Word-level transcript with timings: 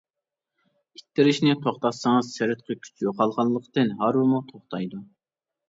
ئىتتىرىشنى 0.99 1.53
توختاتسىڭىز 1.65 2.31
سىرتقى 2.39 2.79
كۈچ 2.87 3.05
يوقالغانلىقتىن 3.09 3.95
ھارۋىمۇ 4.03 4.43
توختايدۇ. 4.51 5.07